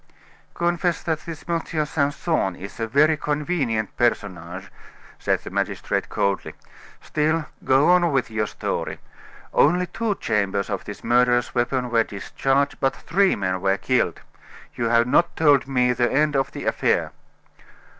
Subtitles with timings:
[0.55, 1.61] "Confess that this M.
[1.85, 4.71] Simpson is a very convenient personage,"
[5.19, 6.55] said the magistrate coldly.
[7.03, 8.97] "Still, go on with your story.
[9.53, 14.21] Only two chambers of this murderous weapon were discharged, but three men were killed.
[14.73, 17.11] You have not told me the end of the affair."